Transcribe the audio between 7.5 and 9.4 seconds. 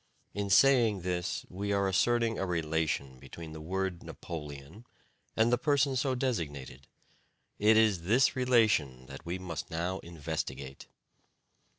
It is this relation that we